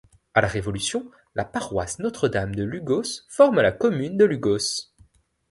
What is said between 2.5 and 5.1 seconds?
de Lugos forme la commune de Lugos.